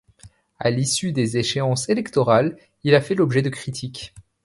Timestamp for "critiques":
3.51-4.15